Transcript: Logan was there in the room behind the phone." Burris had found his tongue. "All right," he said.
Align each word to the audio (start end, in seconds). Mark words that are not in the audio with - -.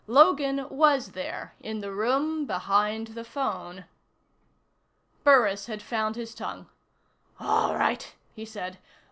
Logan 0.07 0.65
was 0.71 1.09
there 1.11 1.53
in 1.59 1.77
the 1.79 1.91
room 1.91 2.47
behind 2.47 3.09
the 3.09 3.23
phone." 3.23 3.85
Burris 5.23 5.67
had 5.67 5.83
found 5.83 6.15
his 6.15 6.33
tongue. 6.33 6.65
"All 7.39 7.75
right," 7.75 8.11
he 8.33 8.43
said. 8.43 8.79